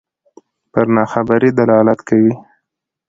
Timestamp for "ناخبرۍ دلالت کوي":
0.95-2.33